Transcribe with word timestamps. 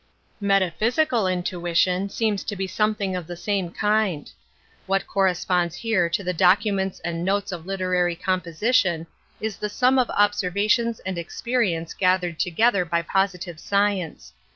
Metaphysical 0.39 1.25
inti 1.25 1.61
ition 1.71 2.09
seems 2.09 2.43
to 2.45 2.55
be 2.55 2.65
something 2.65 3.15
of 3.15 3.27
the 3.27 3.33
i 3.33 3.35
Metaphysics 3.37 3.83
91 3.83 3.91
kind. 3.93 4.31
What 4.87 5.05
corresponds 5.05 5.75
here 5.75 6.09
to 6.09 6.23
the 6.23 6.33
docu 6.33 6.73
ments 6.73 6.99
and 7.01 7.23
notes 7.23 7.51
of 7.51 7.67
literary 7.67 8.15
composition 8.15 9.05
is 9.39 9.57
the 9.57 9.69
sum 9.69 9.99
of 9.99 10.09
observations 10.09 11.01
and 11.01 11.19
experiences, 11.19 11.93
gathered 11.93 12.39
together 12.39 12.83
by 12.83 13.03
positive 13.03 13.59
science. 13.59 14.33